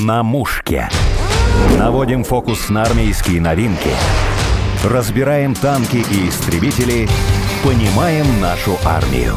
[0.00, 0.88] На мушке.
[1.78, 3.90] Наводим фокус на армейские новинки.
[4.82, 7.06] Разбираем танки и истребители.
[7.62, 9.34] Понимаем нашу армию.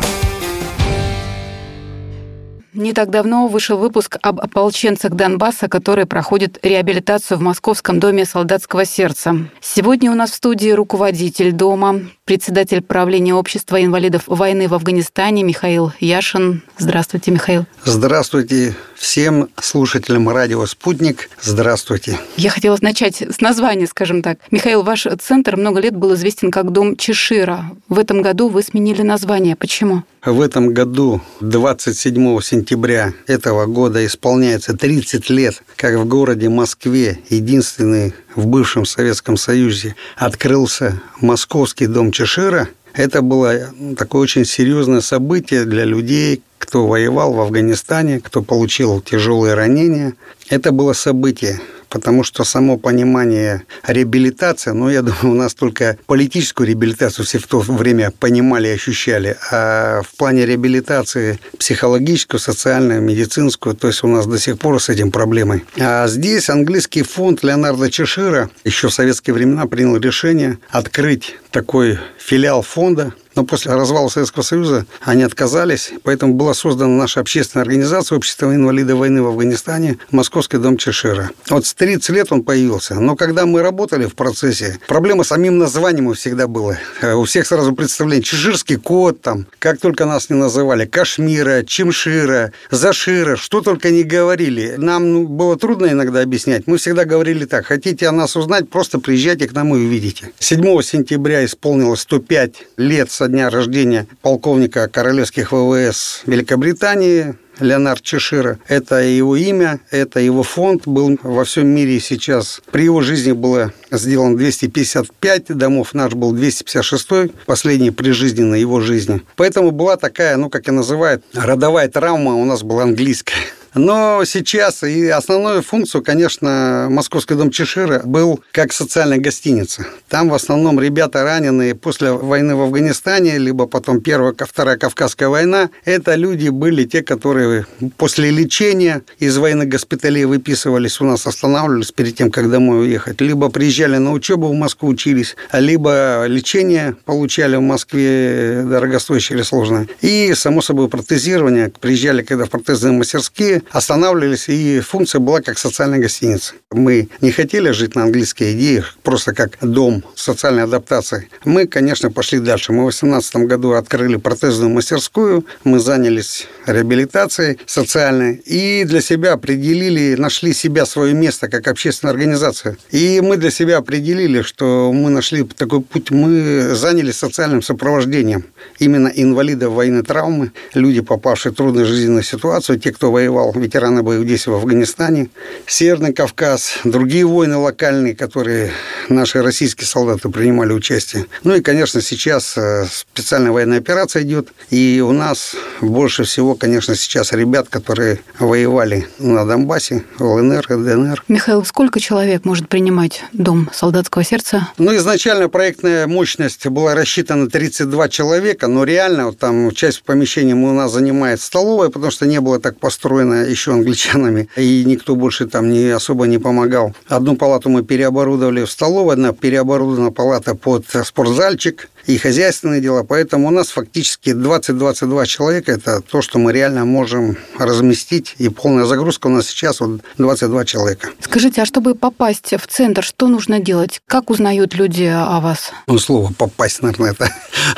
[2.74, 8.86] Не так давно вышел выпуск об ополченцах Донбасса, которые проходят реабилитацию в Московском доме солдатского
[8.86, 9.36] сердца.
[9.60, 15.94] Сегодня у нас в студии руководитель дома, председатель правления общества инвалидов войны в Афганистане Михаил
[16.00, 16.64] Яшин.
[16.80, 17.66] Здравствуйте, Михаил.
[17.84, 21.30] Здравствуйте всем слушателям радио «Спутник».
[21.40, 22.18] Здравствуйте.
[22.36, 24.40] Я хотела начать с названия, скажем так.
[24.50, 27.70] Михаил, ваш центр много лет был известен как Дом Чешира.
[27.90, 29.56] В этом году вы сменили название.
[29.56, 30.02] Почему?
[30.26, 38.16] В этом году, 27 сентября этого года, исполняется 30 лет, как в городе Москве, единственный
[38.36, 42.70] в бывшем Советском Союзе, открылся Московский дом Чешира.
[42.94, 49.54] Это было такое очень серьезное событие для людей, кто воевал в Афганистане, кто получил тяжелые
[49.54, 50.14] ранения.
[50.50, 51.60] Это было событие
[51.96, 57.48] потому что само понимание реабилитации, ну, я думаю, у нас только политическую реабилитацию все в
[57.48, 64.08] то время понимали и ощущали, а в плане реабилитации психологическую, социальную, медицинскую, то есть у
[64.08, 65.64] нас до сих пор с этим проблемой.
[65.80, 72.62] А здесь английский фонд Леонардо Чешира еще в советские времена принял решение открыть такой филиал
[72.62, 78.54] фонда но после развала Советского Союза они отказались, поэтому была создана наша общественная организация Общество
[78.54, 81.32] инвалидов войны в Афганистане Московский дом Чешира.
[81.50, 82.96] Вот с 30 лет он появился.
[82.96, 86.78] Но когда мы работали в процессе, проблема с самим названием всегда была.
[87.02, 88.24] Э, у всех сразу представление.
[88.24, 94.76] Чеширский кот там, как только нас не называли, Кашмира, Чимшира, Зашира, что только не говорили.
[94.78, 96.68] Нам ну, было трудно иногда объяснять.
[96.68, 100.32] Мы всегда говорили так, хотите о нас узнать, просто приезжайте к нам и увидите.
[100.40, 108.60] 7 сентября исполнилось 105 лет со дня рождения полковника королевских ВВС Великобритании Леонард Чешира.
[108.68, 112.62] Это его имя, это его фонд был во всем мире сейчас.
[112.72, 118.82] При его жизни было сделано 255 домов, наш был 256, последний при жизни на его
[118.82, 119.22] жизни.
[119.36, 123.36] Поэтому была такая, ну, как и называют, родовая травма у нас была английская.
[123.76, 129.86] Но сейчас и основную функцию, конечно, Московский дом Чешира был как социальная гостиница.
[130.08, 135.70] Там в основном ребята раненые после войны в Афганистане, либо потом Первая, Вторая Кавказская война,
[135.84, 142.16] это люди были те, которые после лечения из военных госпиталей выписывались, у нас останавливались перед
[142.16, 143.20] тем, как домой уехать.
[143.20, 149.88] Либо приезжали на учебу в Москву, учились, либо лечение получали в Москве дорогостоящее или сложное.
[150.02, 151.74] И, само собой, протезирование.
[151.82, 156.54] Приезжали, когда в протезные мастерские, останавливались, и функция была как социальная гостиница.
[156.72, 161.30] Мы не хотели жить на английской идее, просто как дом социальной адаптации.
[161.44, 162.72] Мы, конечно, пошли дальше.
[162.72, 170.16] Мы в 2018 году открыли протезную мастерскую, мы занялись реабилитацией социальной и для себя определили,
[170.16, 172.78] нашли себя, свое место как общественная организация.
[172.92, 178.46] И мы для себя определили, что мы нашли такой путь, мы занялись социальным сопровождением
[178.80, 184.28] именно инвалидов военной травмы, люди, попавшие в трудную жизненную ситуацию, те, кто воевал ветераны боевых
[184.28, 185.30] действий в Афганистане,
[185.66, 188.72] Северный Кавказ, другие войны локальные, которые
[189.10, 191.26] наши российские солдаты принимали участие.
[191.44, 196.96] Ну и, конечно, сейчас э, специальная военная операция идет, и у нас больше всего, конечно,
[196.96, 201.24] сейчас ребят, которые воевали на Донбассе, в ЛНР, ДНР.
[201.28, 204.70] Михаил, сколько человек может принимать Дом солдатского сердца?
[204.78, 210.74] Ну, изначально проектная мощность была рассчитана 32 человека, но реально вот там часть помещения у
[210.74, 215.70] нас занимает столовая, потому что не было так построено еще англичанами, и никто больше там
[215.70, 216.94] не особо не помогал.
[217.08, 223.04] Одну палату мы переоборудовали в столовую, одна переоборудована палата под спортзальчик, и хозяйственные дела.
[223.04, 228.36] Поэтому у нас фактически 20-22 человека– это то, что мы реально можем разместить.
[228.38, 231.10] И полная загрузка у нас сейчас вот 22 человека.
[231.20, 234.02] Скажите, а чтобы попасть в центр, что нужно делать?
[234.08, 235.72] Как узнают люди о вас?
[235.88, 237.32] Ну, слово «попасть», наверное, это...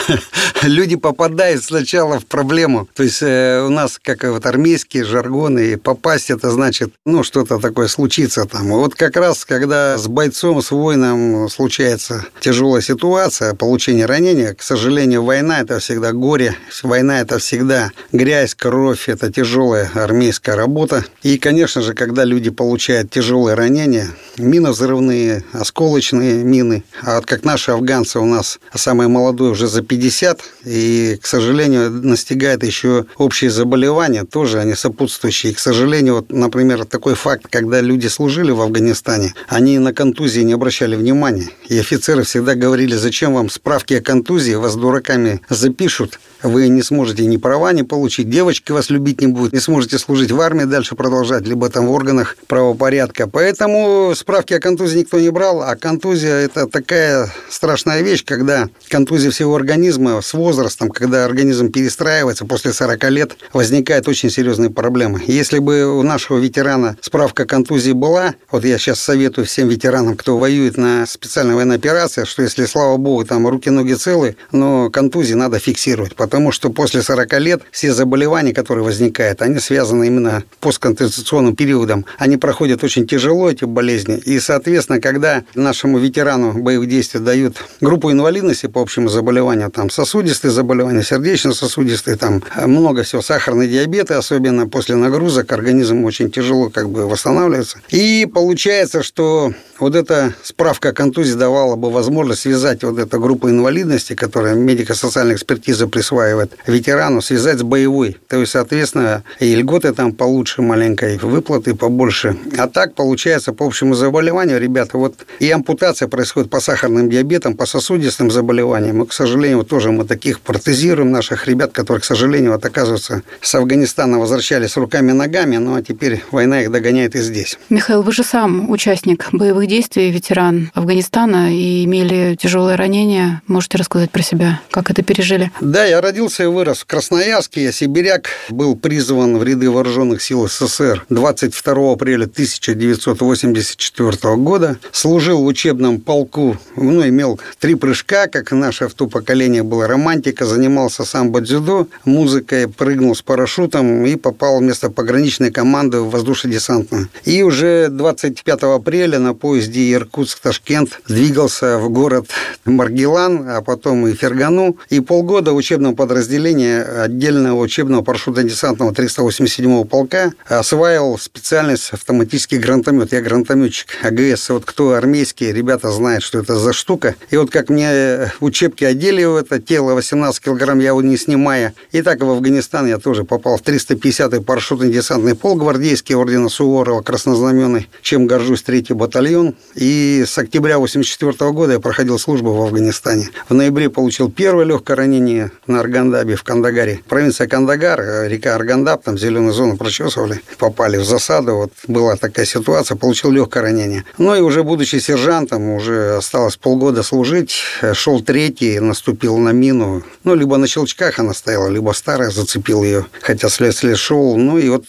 [0.63, 2.87] люди попадают сначала в проблему.
[2.93, 7.59] То есть э, у нас, как вот армейские жаргоны, и попасть– это значит, ну, что-то
[7.59, 8.67] такое случится там.
[8.67, 14.55] Вот как раз, когда с бойцом, с воином случается тяжелая ситуация, получение ранения, ранения.
[14.55, 21.05] К сожалению, война– это всегда горе, война– это всегда грязь, кровь, это тяжелая армейская работа.
[21.21, 24.07] И, конечно же, когда люди получают тяжелые ранения,
[24.39, 26.83] миновзрывные, осколочные мины.
[27.03, 31.91] А вот как наши афганцы у нас самые молодые уже за 50, и, к сожалению,
[31.91, 35.51] настигает еще общие заболевания, тоже они сопутствующие.
[35.51, 40.41] И, к сожалению, вот, например, такой факт, когда люди служили в Афганистане, они на контузии
[40.41, 41.49] не обращали внимания.
[41.69, 47.25] И офицеры всегда говорили, зачем вам справки о контузии, вас дураками запишут, вы не сможете
[47.25, 50.95] ни права не получить, девочки вас любить не будут, не сможете служить в армии дальше
[50.95, 53.27] продолжать, либо там в органах правопорядка.
[53.27, 59.29] Поэтому справки о контузии никто не брал, а контузия– это такая страшная вещь, когда контузия
[59.29, 65.21] всего организма с возрастом, когда организм перестраивается, после 40 лет возникают очень серьезные проблемы.
[65.27, 70.15] Если бы у нашего ветерана справка о контузии была, вот я сейчас советую всем ветеранам,
[70.15, 75.33] кто воюет на специальной военной операции, что если, слава богу, там руки-ноги целы, но контузии
[75.33, 81.55] надо фиксировать, потому что после 40 лет все заболевания, которые возникают, они связаны именно постконституционным
[81.55, 82.05] периодом.
[82.17, 84.17] Они проходят очень тяжело, эти болезни.
[84.17, 90.51] И, соответственно, когда нашему ветерану боевых действий дают группу инвалидности по общему заболеванию, там сосудистые
[90.51, 96.89] заболевания, сердечно-сосудистые, там много всего, сахарный диабет, и особенно после нагрузок организм очень тяжело как
[96.89, 97.79] бы восстанавливается.
[97.89, 103.49] И получается, что вот эта справка о контузии давала бы возможность связать вот эту группу
[103.77, 108.17] инвалидности, которая медико-социальная экспертиза присваивает ветерану, связать с боевой.
[108.27, 112.35] То есть, соответственно, и льготы там получше маленькой, и выплаты побольше.
[112.57, 117.65] А так, получается, по общему заболеванию, ребята, вот и ампутация происходит по сахарным диабетам, по
[117.65, 119.03] сосудистым заболеваниям.
[119.03, 123.55] И, к сожалению, тоже мы таких протезируем наших ребят, которые, к сожалению, вот оказывается, с
[123.55, 127.59] Афганистана возвращались руками и ногами, ну а теперь война их догоняет и здесь.
[127.69, 133.41] Михаил, вы же сам участник боевых действий, ветеран Афганистана и имели тяжелые ранения.
[133.67, 135.51] Можете рассказать про себя, как это пережили?
[135.59, 137.65] Да, я родился и вырос в Красноярске.
[137.65, 144.77] Я сибиряк, был призван в ряды вооруженных сил СССР 22 апреля 1984 года.
[144.93, 150.45] Служил в учебном полку, ну, имел три прыжка, как наше в то поколение было романтика,
[150.45, 157.09] занимался сам дзюдо, музыкой, прыгнул с парашютом и попал вместо пограничной команды в воздушно-десантную.
[157.25, 162.29] И уже 25 апреля на поезде Иркутск-Ташкент двигался в город
[162.63, 164.77] Маргилан, а потом и Фергану.
[164.89, 173.11] И полгода в учебном подразделении отдельного учебного парашютно-десантного 387-го полка осваивал специальность автоматический гранатомет.
[173.13, 174.49] Я гранатометчик АГС.
[174.49, 177.15] Вот кто армейские, ребята знают, что это за штука.
[177.29, 181.73] И вот как мне учебки одели в это тело 18 килограмм, я его не снимая.
[181.91, 187.89] И так в Афганистан я тоже попал в 350-й парашютно-десантный полк гвардейский ордена Суворова, краснознаменный,
[188.01, 193.29] чем горжусь, третий батальон и с октября 1984 года я проходил службу в Афганистане.
[193.49, 196.99] В ноябре получил первое легкое ранение на Аргандабе в Кандагаре.
[197.07, 201.55] Провинция Кандагар, э, река Аргандаб, там зеленую зону прочесывали, попали в засаду.
[201.55, 204.03] Вот была такая ситуация, получил легкое ранение.
[204.17, 210.03] Ну и уже будучи сержантом, уже осталось полгода служить, э, шел третий, наступил на мину.
[210.25, 214.35] Ну, либо на щелчках она стояла, либо старая, зацепил ее, хотя след след шел.
[214.35, 214.83] Ну и вот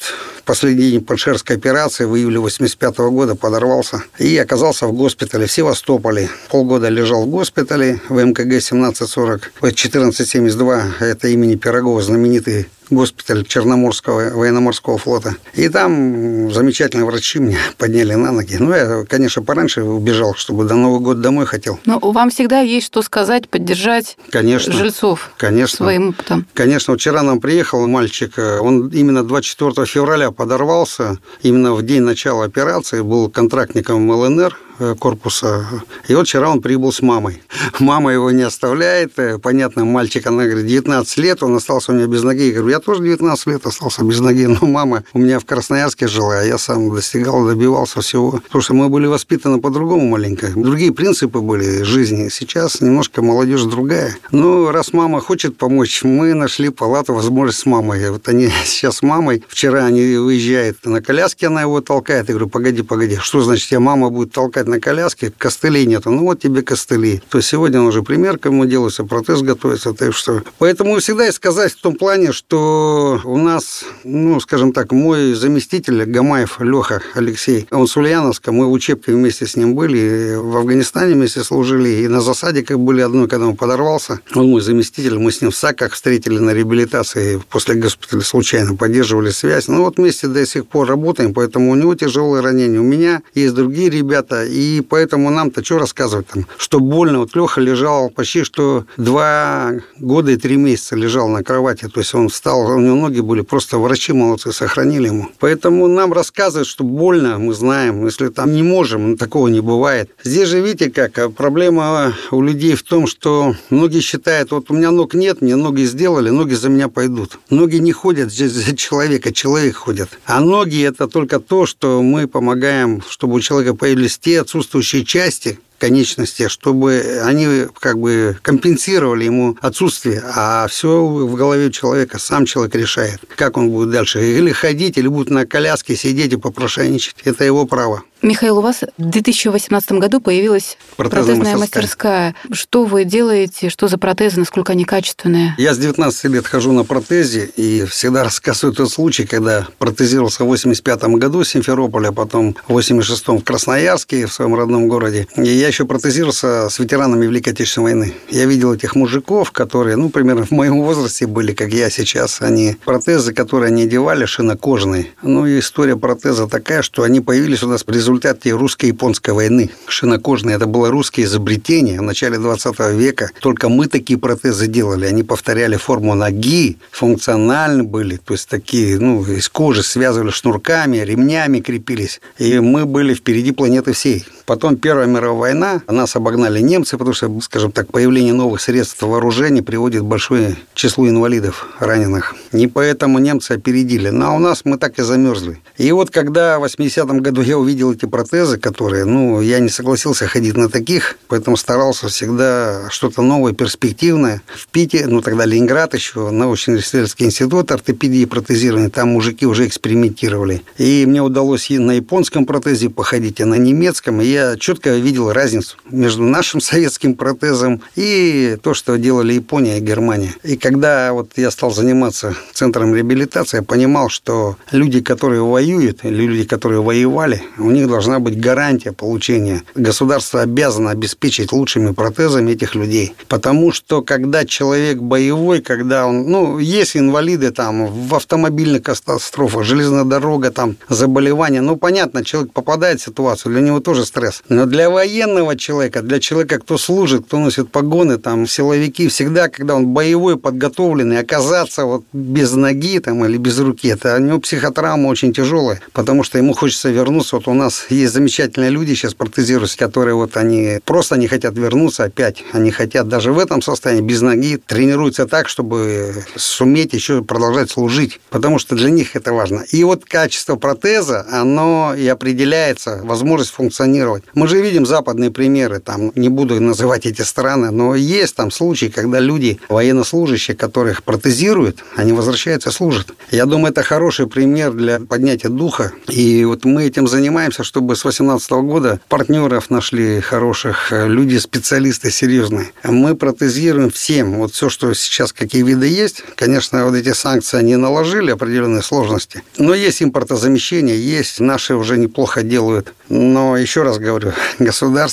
[0.48, 6.30] последний день Паншерской операции в июле 85 года подорвался и оказался в госпитале в Севастополе.
[6.48, 9.52] Полгода лежал в госпитале в МКГ 1740.
[9.58, 15.36] 1472 это имени Пирогова, знаменитый госпиталь Черноморского военно-морского флота.
[15.54, 18.56] И там замечательные врачи меня подняли на ноги.
[18.58, 21.78] Ну, я, конечно, пораньше убежал, чтобы до Нового года домой хотел.
[21.84, 26.46] Но вам всегда есть что сказать, поддержать конечно, жильцов конечно, своим опытом.
[26.54, 33.00] Конечно, вчера нам приехал мальчик, он именно 24 февраля подорвался, именно в день начала операции,
[33.00, 34.67] был контрактником ЛНР, Э,
[34.98, 35.66] корпуса.
[36.08, 37.42] И вот вчера он прибыл с мамой.
[37.80, 39.18] Мама его не оставляет.
[39.18, 42.48] Э, понятно, мальчик, она говорит, 19 лет, он остался у меня без ноги.
[42.48, 46.08] Я говорю, я тоже 19 лет остался без ноги, но мама у меня в Красноярске
[46.08, 48.32] жила, а я сам достигал, добивался всего.
[48.32, 50.52] Потому что мы были воспитаны по-другому маленько.
[50.54, 52.28] Другие принципы были жизни.
[52.28, 54.16] Сейчас немножко молодежь другая.
[54.30, 58.10] Ну, раз мама хочет помочь, мы нашли палату, возможность с мамой.
[58.10, 59.44] Вот они сейчас с мамой.
[59.48, 62.28] Вчера они выезжают на коляске, она его толкает.
[62.28, 66.10] Я говорю, погоди, погоди, что значит, я мама будет толкать на коляске, костылей нету.
[66.10, 67.22] Ну вот тебе костыли.
[67.30, 69.92] То есть сегодня уже примерка ему делается, протез готовится.
[69.92, 70.42] Так что...
[70.58, 76.04] Поэтому всегда и сказать в том плане, что у нас, ну, скажем так, мой заместитель
[76.04, 81.14] Гамаев Леха Алексей, он с Ульяновска, мы в учебке вместе с ним были, в Афганистане
[81.14, 84.20] вместе служили, и на засаде как были одной, когда он подорвался.
[84.34, 89.30] Он мой заместитель, мы с ним в САКах встретили на реабилитации, после госпиталя случайно поддерживали
[89.30, 89.68] связь.
[89.68, 92.80] Ну вот вместе до сих пор работаем, поэтому у него тяжелые ранения.
[92.80, 94.44] У меня есть другие ребята,
[94.88, 97.20] поэтому нам-то что рассказывать там, что больно.
[97.20, 101.88] Вот Леха лежал почти что два года и три месяца лежал на кровати.
[101.88, 105.28] То есть он встал, у него ноги были, просто врачи молодцы, сохранили ему.
[105.38, 108.04] Поэтому нам рассказывают, что больно, мы знаем.
[108.04, 110.10] Если там не можем, такого не бывает.
[110.22, 114.74] Здесь же, видите, как, а проблема у людей в том, что многие считают, вот у
[114.74, 117.38] меня ног нет, мне ноги сделали, ноги за меня пойдут.
[117.50, 120.08] Ноги не ходят здесь за человека, человек ходит.
[120.24, 125.60] А ноги– это только то, что мы помогаем, чтобы у человека появились те отсутствующие части,
[125.78, 132.74] конечности, чтобы они как бы компенсировали ему отсутствие, а все в голове человека, сам человек
[132.74, 137.16] решает, как он будет дальше, или ходить, или будет на коляске сидеть и попрошайничать.
[137.24, 138.02] Это его право.
[138.20, 142.26] Михаил, у вас в 2018 году появилась протезная, протезная мастерская.
[142.26, 142.34] мастерская.
[142.52, 143.68] Что вы делаете?
[143.68, 144.40] Что за протезы?
[144.40, 145.54] Насколько они качественные?
[145.56, 150.48] Я с 19 лет хожу на протезе и всегда рассказываю тот случай, когда протезировался в
[150.48, 155.28] 85 году в Симферополе, а потом в 86 в Красноярске, в своем родном городе.
[155.36, 158.14] И я еще протезировался с ветеранами Великой Отечественной войны.
[158.28, 162.40] Я видел этих мужиков, которые, ну, примерно в моем возрасте были, как я сейчас.
[162.40, 165.08] Они протезы, которые они одевали, шинокожные.
[165.22, 169.70] Ну, и история протеза такая, что они появились у нас в результате русско-японской войны.
[169.86, 173.30] Шинокожные– это было русское изобретение в начале 20 века.
[173.40, 175.06] Только мы такие протезы делали.
[175.06, 181.60] Они повторяли форму ноги, функциональны были, то есть такие, ну, из кожи связывали шнурками, ремнями
[181.60, 182.20] крепились.
[182.38, 184.24] И мы были впереди планеты всей.
[184.46, 189.62] Потом Первая мировая война, нас обогнали немцы, потому что, скажем так, появление новых средств вооружения
[189.62, 192.34] приводит большое числу инвалидов, раненых.
[192.52, 194.10] Не поэтому немцы опередили.
[194.10, 195.60] Но у нас мы так и замерзли.
[195.76, 200.26] И вот когда в 80-м году я увидел эти протезы, которые, ну, я не согласился
[200.26, 204.42] ходить на таких, поэтому старался всегда что-то новое, перспективное.
[204.46, 210.62] В Питере, ну, тогда Ленинград еще, научно-исследовательский институт ортопедии и протезирования, там мужики уже экспериментировали.
[210.78, 215.32] И мне удалось и на японском протезе походить, и на немецком, и я четко видел
[215.32, 215.47] разницу
[215.90, 220.34] между нашим советским протезом и то, что делали Япония и Германия.
[220.42, 226.44] И когда вот я стал заниматься центром реабилитации, я понимал, что люди, которые воюют, люди,
[226.44, 229.62] которые воевали, у них должна быть гарантия получения.
[229.74, 233.14] Государство обязано обеспечить лучшими протезами этих людей.
[233.28, 240.04] Потому что когда человек боевой, когда он, ну, есть инвалиды там в автомобильных катастрофах, железная
[240.04, 244.42] дорога, там заболевания, ну, понятно, человек попадает в ситуацию, для него тоже стресс.
[244.48, 244.90] Но для
[245.38, 250.36] военного человека, для человека, кто служит, кто носит погоны, там, силовики, всегда, когда он боевой,
[250.36, 255.80] подготовленный, оказаться вот без ноги там, или без руки, это у него психотравма очень тяжелая,
[255.92, 257.36] потому что ему хочется вернуться.
[257.36, 262.04] Вот у нас есть замечательные люди сейчас протезируются, которые вот они просто не хотят вернуться
[262.04, 262.44] опять.
[262.52, 268.20] Они хотят даже в этом состоянии без ноги тренируются так, чтобы суметь еще продолжать служить,
[268.30, 269.64] потому что для них это важно.
[269.70, 274.24] И вот качество протеза, оно и определяется, возможность функционировать.
[274.34, 278.86] Мы же видим западные примеры, там, не буду называть эти страны, но есть там случаи,
[278.86, 283.08] когда люди, военнослужащие, которых протезируют, они возвращаются, служат.
[283.30, 285.92] Я думаю, это хороший пример для поднятия духа.
[286.08, 292.72] И вот мы этим занимаемся, чтобы с 2018 года партнеров нашли хороших, люди, специалисты серьезные.
[292.84, 294.36] Мы протезируем всем.
[294.38, 299.42] Вот все, что сейчас, какие виды есть, конечно, вот эти санкции они наложили определенные сложности.
[299.56, 302.94] Но есть импортозамещение, есть, наши уже неплохо делают.
[303.08, 304.32] Но еще раз говорю,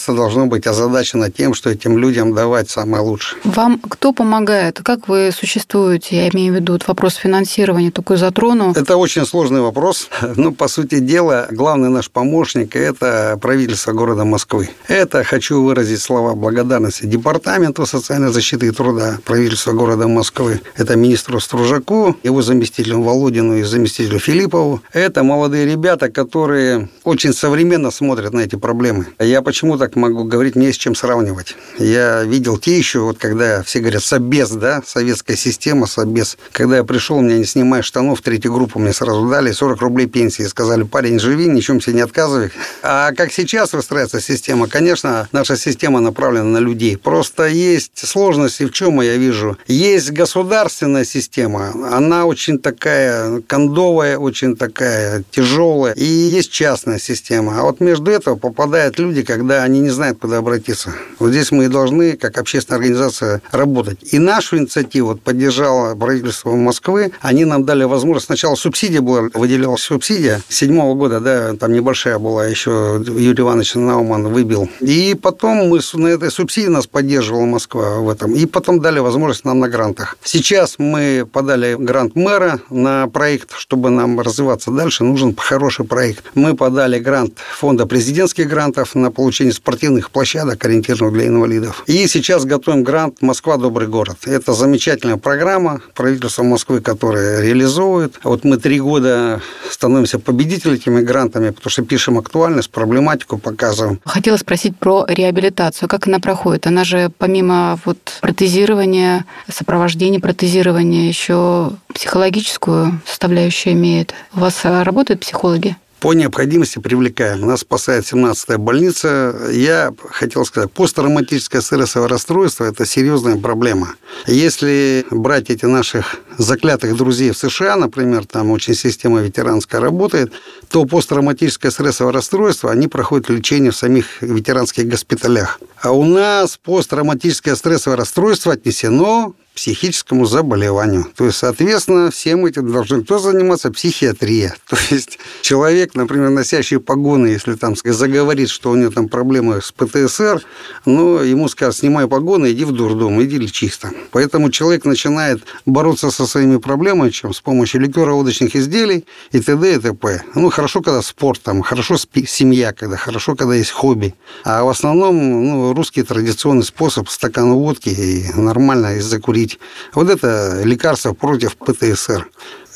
[0.06, 3.42] государство должно быть озадачено тем, что этим людям давать самое лучшее.
[3.44, 4.82] Вам кто помогает?
[4.84, 6.16] Как вы существуете?
[6.16, 8.74] Я имею в виду вот вопрос финансирования, такой затрону.
[8.76, 10.10] Это очень сложный вопрос.
[10.38, 14.70] Ну, по сути дела, главный наш помощник– это правительство города Москвы.
[14.88, 20.60] Это хочу выразить слова благодарности Департаменту социальной защиты и труда правительства города Москвы.
[20.78, 24.82] Это министру Стружаку, его заместителю Володину и заместителю Филиппову.
[24.94, 29.06] Это молодые ребята, которые очень современно смотрят на эти проблемы проблемы.
[29.20, 31.56] Я почему так могу говорить, мне с чем сравнивать.
[31.78, 36.38] Я видел те еще, вот когда все говорят «собес», да, советская система, «собес».
[36.52, 40.44] Когда я пришел, меня не снимая штанов, третью группу мне сразу дали 40 рублей пенсии.
[40.44, 42.52] Сказали, парень, живи, ничем себе не отказывай.
[42.82, 44.68] А как сейчас выстраивается система?
[44.68, 46.98] Конечно, наша система направлена на людей.
[46.98, 49.58] Просто есть сложности в чем я вижу.
[49.68, 55.94] Есть государственная система, она очень такая кондовая, очень такая тяжелая.
[55.96, 57.60] И есть частная система.
[57.60, 60.94] А вот между этого попадает страдают люди, когда они не знают, куда обратиться.
[61.20, 64.00] Вот здесь мы и должны, как общественная организация, работать.
[64.13, 67.12] И нашу инициативу вот, поддержало правительство Москвы.
[67.22, 68.27] Они нам дали возможность.
[68.27, 70.41] Сначала субсидия была, выделялась субсидия.
[70.50, 74.70] Седьмого года, да, там небольшая была, еще Юрий Иванович Науман выбил.
[74.79, 78.34] И потом мы на этой субсидии нас поддерживала Москва в этом.
[78.34, 80.17] И потом дали возможность нам на грантах.
[80.24, 86.25] Сейчас мы подали грант мэра на проект, чтобы нам развиваться дальше, нужен хороший проект.
[86.34, 91.84] Мы подали грант фонда президентских грантов на получение спортивных площадок, ориентированных для инвалидов.
[91.88, 94.18] И сейчас готовим грант «Москва– добрый город».
[94.26, 98.20] Это замечательная программа правительства Москвы, которая реализовывает.
[98.24, 104.00] Вот мы три года становимся победителями этими грантами, потому что пишем актуальность, проблематику показываем.
[104.06, 105.90] Хотела спросить про реабилитацию.
[105.90, 106.68] Как она проходит?
[106.68, 114.14] Она же помимо вот протезирования, сопровождения протезирования, еще психологическую составляющую имеет.
[114.36, 115.76] У вас работают психологи?
[116.06, 117.48] По необходимости привлекаем.
[117.48, 119.36] Нас спасает 17-я больница.
[119.52, 123.96] Я хотел сказать, посттравматическое стрессовое расстройство– это серьезная проблема.
[124.28, 130.32] Если брать эти наших заклятых друзей в США, например, там очень система ветеранская работает,
[130.70, 135.60] то посттравматическое стрессовое расстройство, они проходят лечение в самих ветеранских госпиталях.
[135.82, 141.08] А у нас посттравматическое стрессовое расстройство отнесено психическому заболеванию.
[141.16, 143.72] То есть, соответственно, всем этим должен кто заниматься?
[143.72, 144.56] Психиатрия.
[144.70, 149.72] То есть, человек, например, носящий погоны, если там заговорит, что у него там проблемы с
[149.72, 150.44] ПТСР,
[150.86, 153.96] ну, ему скажут, снимай погоны, иди в дурдом, иди лечись там.
[154.12, 159.76] Поэтому человек начинает бороться со своими проблемами, чем с помощью ликеро-водочных изделий и т.д.
[159.76, 160.24] и т.п.
[160.36, 161.96] Ну, хорошо, когда спорт, там, хорошо
[162.28, 164.16] семья, когда хорошо, когда есть хобби.
[164.44, 169.60] А в основном, ну, русский традиционный способ стакан водки и нормально и закурить пить.
[169.94, 172.28] Вот это лекарство против ПТСР.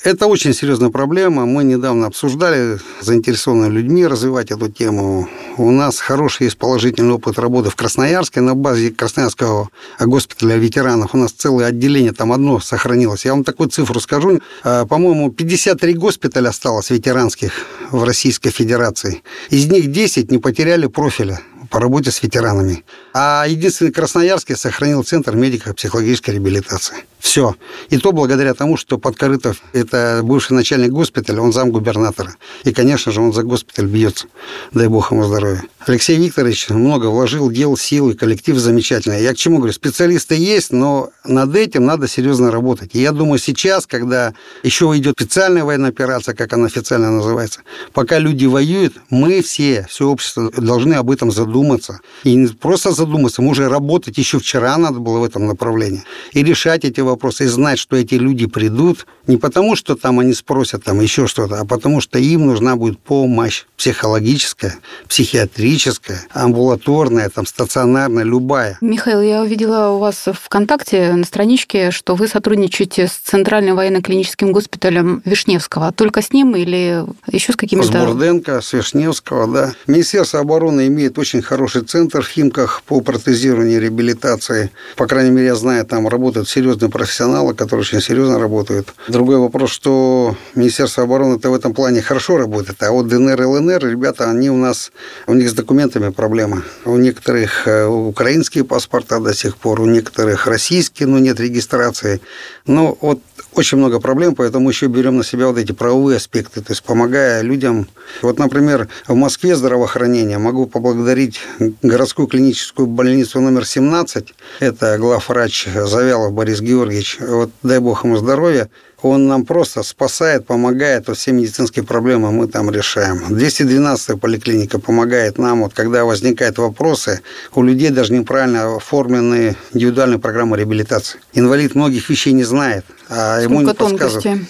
[0.06, 1.46] Это очень серьезная проблема.
[1.46, 5.28] Мы недавно обсуждали с заинтересованными людьми развивать эту тему.
[5.58, 11.14] У нас хороший есть положительный опыт работы в Красноярске на базе Красноярского госпиталя ветеранов.
[11.14, 13.26] У нас целое отделение, там одно сохранилось.
[13.26, 14.40] Я вам такую цифру скажу.
[14.64, 17.52] А, по-моему, 53 госпиталя осталось ветеранских
[17.92, 19.22] в Российской Федерации.
[19.50, 22.84] Из них 10 не потеряли профиля по работе с ветеранами.
[23.14, 27.06] А единственный Красноярский сохранил Центр медико-психологической реабилитации.
[27.20, 27.56] Все.
[27.90, 32.36] И то благодаря тому, что Подкорытов– это бывший начальник госпиталя, он зам губернатора.
[32.64, 34.28] И, конечно же, он за госпиталь бьется.
[34.72, 35.64] Дай бог ему здоровья.
[35.86, 39.22] Алексей Викторович много вложил дел, силы, коллектив замечательный.
[39.22, 39.74] Я к чему говорю?
[39.74, 42.92] Специалисты есть, но над этим надо серьезно работать.
[42.94, 44.34] И я думаю, сейчас, когда
[44.64, 47.62] еще идет специальная военная операция, как она официально называется,
[47.94, 52.00] пока люди воюют, мы все, все общество должны об этом задуматься.
[52.24, 56.04] И не просто задуматься, мы уже работать еще вчера надо было в этом направлении.
[56.32, 60.34] И решать эти вопросы, и знать, что эти люди придут не потому, что там они
[60.34, 64.76] спросят там еще что-то, а потому что им нужна будет помощь психологическая,
[65.08, 68.78] психиатрическая, амбулаторная, там, стационарная, любая.
[68.82, 74.52] Михаил, я увидела у вас в ВКонтакте на страничке, что вы сотрудничаете с Центральным военно-клиническим
[74.52, 75.92] госпиталем Вишневского.
[75.92, 77.88] Только с ним или еще с какими-то...
[77.88, 79.74] С Бурденко, с Вишневского, да.
[79.88, 84.72] Министерство обороны имеет очень хороший центр в Химках по протезированию и реабилитации.
[84.96, 88.94] По крайней мере, я знаю, там работают серьезные профессионалы, которые очень серьезно работают.
[89.08, 94.30] Другой вопрос, что Министерство обороны-то в этом плане хорошо работает, а вот ДНР, ЛНР, ребята,
[94.30, 94.92] они у нас,
[95.26, 96.64] у них с документами проблема.
[96.84, 102.20] У некоторых э, украинские паспорта до сих пор, у некоторых российские, но нет регистрации.
[102.66, 103.20] Ну, вот
[103.54, 107.42] очень много проблем, поэтому еще берем на себя вот эти правовые аспекты, то есть помогая
[107.42, 107.88] людям.
[108.22, 110.38] Вот, например, в Москве здравоохранение.
[110.38, 111.42] Могу поблагодарить
[111.82, 118.70] городскую клиническую больницу номер 17, это главврач Завялов Борис Георгиевич, вот дай бог ему здоровья,
[119.02, 123.24] он нам просто спасает, помогает, вот все медицинские проблемы мы там решаем.
[123.30, 127.22] 212-я поликлиника помогает нам, вот когда возникают вопросы,
[127.54, 131.20] у людей даже неправильно оформлены индивидуальные программы реабилитации.
[131.34, 134.42] Инвалид многих вещей не знает, а ему не подсказывают.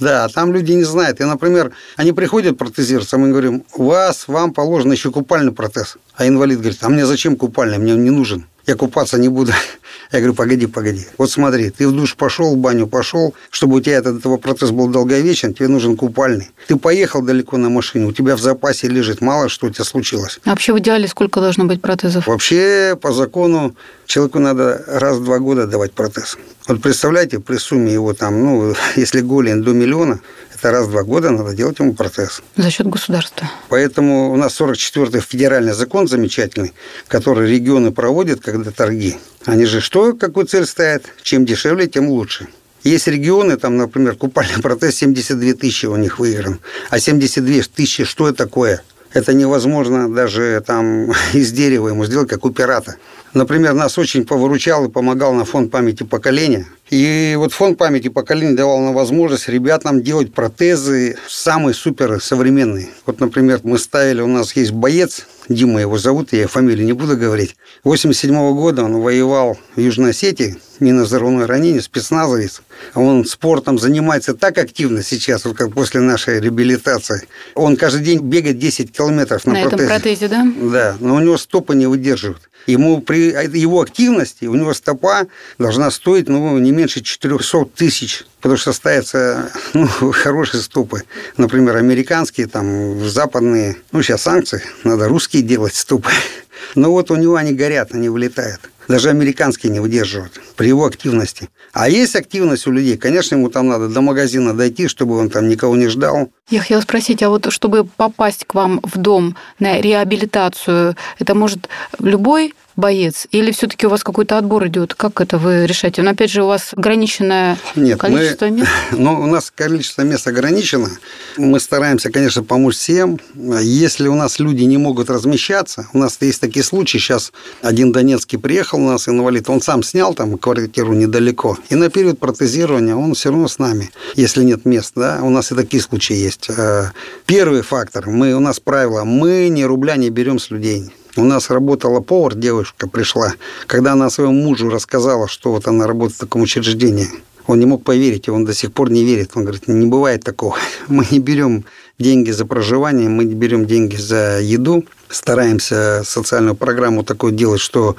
[0.00, 1.20] Да, там люди не знают.
[1.20, 5.96] И, например, они приходят протезироваться, мы говорим, у вас, вам положен еще купальный протез.
[6.14, 9.52] А инвалид говорит, а мне зачем купальный, мне он не нужен я купаться не буду.
[10.12, 11.06] Я говорю, погоди, погоди.
[11.18, 14.70] Вот смотри, ты в душ пошел, в баню пошел, чтобы у тебя этот, этого процесс
[14.70, 16.50] был долговечен, тебе нужен купальный.
[16.66, 20.40] Ты поехал далеко на машине, у тебя в запасе лежит, мало что у тебя случилось.
[20.44, 22.26] А вообще в идеале сколько должно быть протезов?
[22.26, 23.74] Вообще, по закону,
[24.06, 26.38] человеку надо раз в два года давать протез.
[26.68, 30.20] Вот представляете, при сумме его там, ну, если голень до миллиона,
[30.54, 32.42] это раз в два года надо делать ему протез.
[32.56, 33.50] За счет государства.
[33.70, 36.74] Поэтому у нас 44-й федеральный закон замечательный,
[37.08, 39.16] который регионы проводят, когда торги.
[39.46, 41.04] Они же что, какую цель ставят?
[41.22, 42.48] Чем дешевле, тем лучше.
[42.84, 46.60] Есть регионы, там, например, купальный протез 72 тысячи у них выигран.
[46.90, 48.82] А 72 тысячи, что это такое?
[49.14, 52.96] Это невозможно даже там из дерева ему сделать, как у пирата.
[53.34, 56.66] Например, нас очень повыручал и помогал на фонд памяти поколения.
[56.90, 62.88] И вот фонд памяти поколения давал нам возможность ребятам делать протезы самые супер современные.
[63.04, 67.16] Вот, например, мы ставили, у нас есть боец, Дима его зовут, я фамилию не буду
[67.16, 67.56] говорить.
[67.84, 72.60] 87 -го года он воевал в Южной Осетии, минозорвное ранение, спецназовец.
[72.94, 77.26] Он спортом занимается так активно сейчас, вот как после нашей реабилитации.
[77.54, 79.84] Он каждый день бегает 10 километров на, на протезе.
[79.84, 80.46] этом протезе, да?
[80.60, 82.50] Да, но у него стопы не выдерживают.
[82.66, 85.26] Ему при его активности, у него стопа
[85.58, 91.02] должна стоить ну, не меньше 400 тысяч, потому что ставятся ну, хорошие стопы.
[91.36, 93.76] Например, американские, там, западные.
[93.92, 96.10] Ну, сейчас санкции, надо русские делать стопы.
[96.74, 98.60] Но вот у него они горят, они вылетают.
[98.86, 101.50] Даже американские не выдерживают при его активности.
[101.72, 105.48] А есть активность у людей, конечно, ему там надо до магазина дойти, чтобы он там
[105.48, 106.30] никого не ждал.
[106.48, 111.68] Я хотела спросить, а вот чтобы попасть к вам в дом на реабилитацию, это может
[111.98, 113.26] любой боец?
[113.32, 114.94] Или все-таки у вас какой-то отбор идет?
[114.94, 116.02] Как это вы решаете?
[116.02, 118.68] Но опять же, у вас ограниченное Нет, количество мы, мест?
[118.92, 120.88] Ну, у нас количество мест ограничено.
[121.36, 123.18] Мы стараемся, конечно, помочь всем.
[123.34, 126.98] Если у нас люди не могут размещаться, у нас есть такие случаи.
[126.98, 131.58] Сейчас один донецкий приехал у нас, инвалид, он сам снял там квартиру недалеко.
[131.70, 134.92] И на период протезирования он все равно с нами, если нет мест.
[134.94, 135.18] Да?
[135.22, 136.48] У нас и такие случаи есть.
[136.48, 136.92] Э,
[137.26, 138.08] первый фактор.
[138.08, 140.92] Мы, у нас правило, мы ни рубля не берем с людей.
[141.18, 143.34] У нас работала повар, девушка пришла.
[143.66, 147.08] Когда она своему мужу рассказала, что вот она работает в таком учреждении,
[147.48, 149.32] он не мог поверить, и он до сих пор не верит.
[149.34, 150.54] Он говорит, не бывает такого.
[150.86, 151.64] Мы не берем
[151.98, 154.84] деньги за проживание, мы не берем деньги за еду.
[155.08, 157.96] Стараемся социальную программу такую делать, что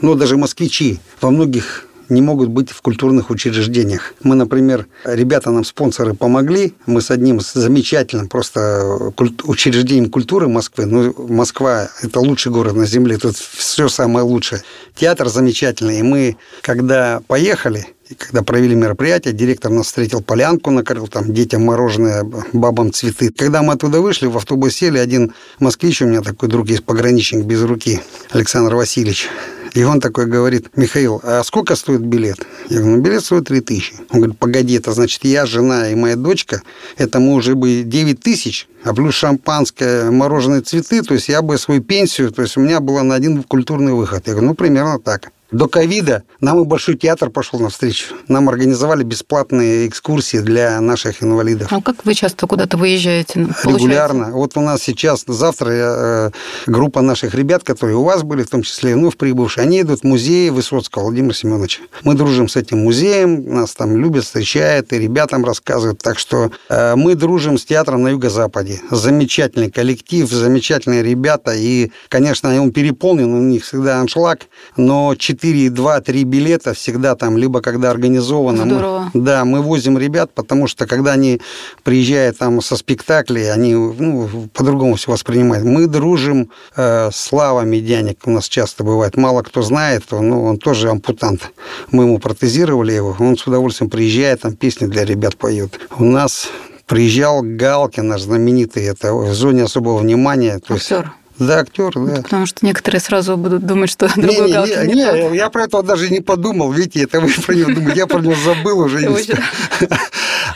[0.00, 4.14] ну, даже москвичи во многих не могут быть в культурных учреждениях.
[4.22, 9.12] Мы, например, ребята нам спонсоры помогли, мы с одним замечательным просто
[9.44, 14.62] учреждением культуры Москвы, ну, Москва– это лучший город на Земле, тут все самое лучшее.
[14.94, 17.86] Театр замечательный, и мы, когда поехали,
[18.18, 23.30] когда провели мероприятие, директор нас встретил, полянку накрыл, там детям мороженое, бабам цветы.
[23.30, 27.44] Когда мы оттуда вышли, в автобус сели, один москвич, у меня такой друг есть, пограничник
[27.44, 29.28] без руки, Александр Васильевич,
[29.74, 32.46] и он такой говорит, Михаил, а сколько стоит билет?
[32.68, 33.94] Я говорю, ну, билет стоит 3 тысячи.
[34.10, 36.62] Он говорит, погоди, это значит, я, жена и моя дочка,
[36.96, 41.56] это мы уже бы 9 тысяч, а плюс шампанское, мороженые цветы, то есть я бы
[41.58, 44.26] свою пенсию, то есть у меня было на один культурный выход.
[44.26, 45.32] Я говорю, ну, примерно так.
[45.52, 48.14] До ковида нам и Большой театр пошел навстречу.
[48.28, 51.68] Нам организовали бесплатные экскурсии для наших инвалидов.
[51.70, 53.34] А как вы часто куда-то выезжаете?
[53.34, 53.68] Получается?
[53.68, 54.30] Регулярно.
[54.32, 56.30] Вот у нас сейчас, завтра э,
[56.66, 60.00] группа наших ребят, которые у вас были, в том числе, ну, в прибывшие, они идут
[60.00, 61.82] в музей Высоцкого Владимира Семеновича.
[62.04, 65.98] Мы дружим с этим музеем, нас там любят, встречают, и ребятам рассказывают.
[65.98, 68.80] Так что э, мы дружим с театром на Юго-Западе.
[68.90, 71.52] Замечательный коллектив, замечательные ребята.
[71.52, 74.46] И, конечно, он переполнен, у них всегда аншлаг,
[74.78, 78.64] но 4, 2, 3 билета всегда там, либо когда организовано.
[78.64, 79.10] Здорово.
[79.12, 81.40] Мы, да, мы возим ребят, потому что когда они
[81.82, 85.64] приезжают там со спектаклей, они ну, по-другому все воспринимают.
[85.64, 89.16] Мы дружим э, с Слава Медяник, у нас часто бывает.
[89.16, 91.50] Мало кто знает, он, ну, он тоже ампутант.
[91.90, 95.80] Мы ему протезировали его, он с удовольствием приезжает, там песни для ребят поет.
[95.98, 96.50] У нас
[96.86, 100.58] приезжал Галкин, наш знаменитый, это в зоне особого внимания.
[100.58, 100.98] То Актер.
[100.98, 102.22] Есть, да, актер, да.
[102.22, 105.50] Потому что некоторые сразу будут думать, что не, другой не, Галкин не, не, не я
[105.50, 106.72] про это даже не подумал.
[106.72, 109.00] Видите, это вы про него думаете, я про него забыл уже.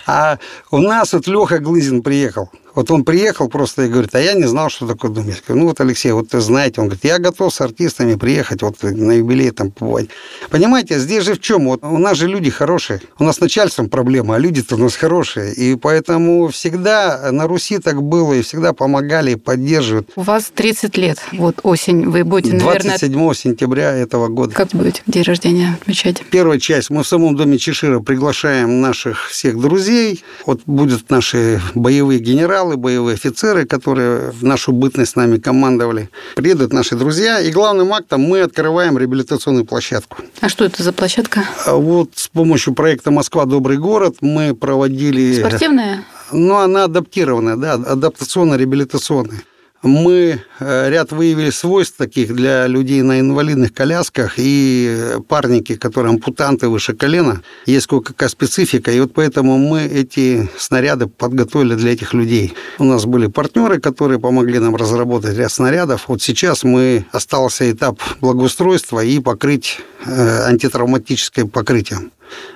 [0.09, 0.39] А
[0.71, 2.49] у нас вот Леха Глызин приехал.
[2.77, 5.27] Вот он приехал просто и говорит, а я не знал, что такое дом.
[5.27, 8.61] Я говорю, ну вот, Алексей, вот ты знаете, он говорит, я готов с артистами приехать,
[8.61, 10.11] вот на юбилей там побывать.
[10.51, 11.65] Понимаете, здесь же в чем?
[11.65, 14.95] Вот у нас же люди хорошие, у нас с начальством проблема, а люди-то у нас
[14.95, 15.55] хорошие.
[15.55, 20.11] И поэтому всегда на Руси так было, и всегда помогали и поддерживают.
[20.15, 22.99] У вас 30 лет, вот осень, вы будете, наверное...
[22.99, 24.55] 27 сентября этого года.
[24.55, 26.23] Как будете день рождения отмечать?
[26.31, 26.91] Первая часть.
[26.91, 30.23] Мы в самом доме Чешира приглашаем наших всех друзей.
[30.45, 36.09] Вот будут наши боевые генералы, генералы, боевые офицеры, которые в нашу бытность с нами командовали.
[36.35, 40.19] Приедут наши друзья, и главным актом мы открываем реабилитационную площадку.
[40.41, 41.45] А что это за площадка?
[41.67, 43.45] А вот с помощью проекта «Москва.
[43.45, 45.39] Добрый город» мы проводили...
[45.39, 46.05] Спортивная?
[46.33, 49.43] Ну, она адаптированная, да, адаптационно-реабилитационная.
[49.83, 56.69] Мы э, ряд выявили свойств таких для людей на инвалидных колясках и парники, которые ампутанты
[56.69, 57.43] выше колена.
[57.67, 62.55] Есть кое-какая специфика, и вот поэтому мы эти снаряды подготовили для этих людей.
[62.79, 66.09] У нас были партнеры, которые помогли нам разработать ряд снарядов.
[66.09, 72.11] Вот сейчас мы остался этап благоустройства и покрыть э, антитравматическое покрытие.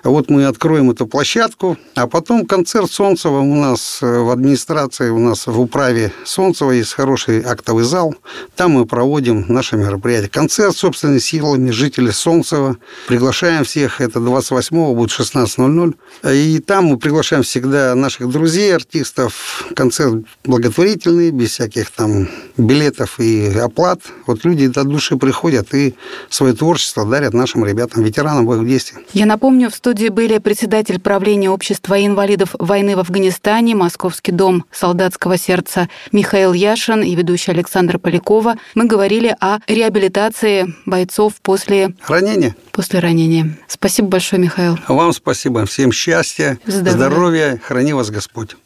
[0.04, 5.18] Вот мы откроем эту площадку, а потом концерт Солнцева у нас э, в администрации, у
[5.18, 8.14] нас в управе Солнцева есть хороший актовый зал.
[8.56, 10.28] Там мы проводим наши мероприятия.
[10.28, 12.76] Концерт собственными силами жителей Солнцева.
[13.08, 14.00] Приглашаем всех.
[14.00, 15.94] Это 28-го будет 16.00.
[16.34, 19.64] И там мы приглашаем всегда наших друзей, артистов.
[19.74, 24.00] Концерт благотворительный, без всяких там билетов и оплат.
[24.26, 25.94] Вот люди до души приходят и
[26.28, 28.98] свое творчество дарят нашим ребятам, ветеранам боевых действий.
[29.12, 29.26] Я
[29.60, 35.88] напомню, в студии были председатель правления общества инвалидов войны в Афганистане, Московский дом солдатского сердца
[36.12, 38.54] Михаил Яшин и ведущий Александр Полякова.
[38.74, 42.54] Мы говорили о реабилитации бойцов после ранения.
[42.72, 43.58] После ранения.
[43.68, 44.78] Спасибо большое, Михаил.
[44.88, 45.66] Вам спасибо.
[45.66, 48.56] Всем счастья, здоровья, здоровья храни вас Господь.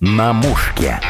[0.00, 1.00] На мушке.